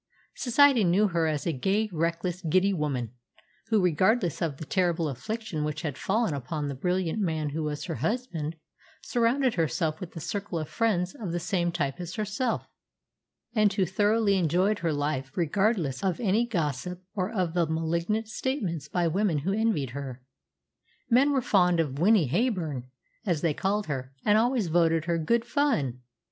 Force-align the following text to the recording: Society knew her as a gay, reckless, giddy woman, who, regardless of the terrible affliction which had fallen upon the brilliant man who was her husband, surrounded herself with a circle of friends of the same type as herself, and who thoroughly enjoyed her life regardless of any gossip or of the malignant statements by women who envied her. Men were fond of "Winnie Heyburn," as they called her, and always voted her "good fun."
Society 0.33 0.83
knew 0.83 1.09
her 1.09 1.27
as 1.27 1.45
a 1.45 1.53
gay, 1.53 1.87
reckless, 1.91 2.41
giddy 2.41 2.73
woman, 2.73 3.13
who, 3.67 3.79
regardless 3.79 4.41
of 4.41 4.57
the 4.57 4.65
terrible 4.65 5.07
affliction 5.07 5.63
which 5.63 5.83
had 5.83 5.95
fallen 5.95 6.33
upon 6.33 6.67
the 6.67 6.73
brilliant 6.73 7.19
man 7.19 7.49
who 7.49 7.61
was 7.61 7.83
her 7.85 7.93
husband, 7.97 8.55
surrounded 9.03 9.53
herself 9.53 9.99
with 9.99 10.15
a 10.15 10.19
circle 10.19 10.57
of 10.57 10.67
friends 10.67 11.13
of 11.13 11.31
the 11.31 11.39
same 11.39 11.71
type 11.71 11.99
as 11.99 12.15
herself, 12.15 12.65
and 13.53 13.73
who 13.73 13.85
thoroughly 13.85 14.37
enjoyed 14.39 14.79
her 14.79 14.91
life 14.91 15.29
regardless 15.37 16.03
of 16.03 16.19
any 16.19 16.47
gossip 16.47 17.03
or 17.13 17.31
of 17.31 17.53
the 17.53 17.67
malignant 17.67 18.27
statements 18.27 18.87
by 18.87 19.07
women 19.07 19.37
who 19.41 19.53
envied 19.53 19.91
her. 19.91 20.23
Men 21.11 21.31
were 21.31 21.43
fond 21.43 21.79
of 21.79 21.99
"Winnie 21.99 22.27
Heyburn," 22.27 22.85
as 23.23 23.41
they 23.41 23.53
called 23.53 23.85
her, 23.85 24.15
and 24.25 24.35
always 24.35 24.65
voted 24.65 25.05
her 25.05 25.19
"good 25.19 25.45
fun." 25.45 25.99